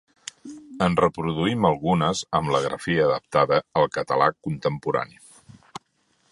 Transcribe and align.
En 0.85 0.95
reproduïm 0.99 1.67
algunes 1.69 2.23
amb 2.41 2.51
la 2.57 2.63
grafia 2.65 3.05
adaptada 3.09 3.61
al 3.83 3.89
català 3.99 4.33
contemporani. 4.49 5.23